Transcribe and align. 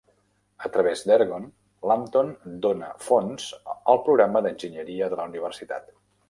A 0.67 0.69
través 0.77 1.03
d'Ergon, 1.09 1.43
Lampton 1.91 2.31
dóna 2.63 2.89
fons 3.09 3.45
al 3.95 4.01
programa 4.09 4.43
d'enginyeria 4.47 5.11
de 5.15 5.21
la 5.21 5.29
universitat. 5.33 5.95